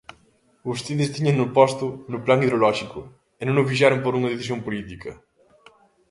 Vostedes 0.69 1.13
tíñano 1.15 1.45
posto 1.57 1.85
no 2.11 2.17
Plan 2.25 2.39
hidrolóxico 2.43 2.99
e 3.39 3.43
non 3.47 3.55
o 3.61 3.67
fixeron 3.69 3.99
por 4.01 4.13
unha 4.19 4.31
decisión 4.33 4.59
política. 4.67 5.11